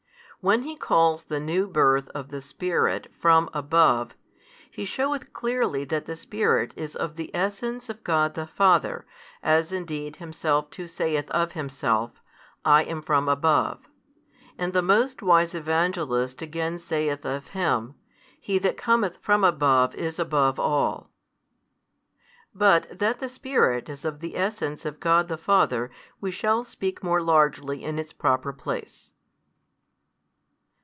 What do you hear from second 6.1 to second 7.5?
Spirit is of the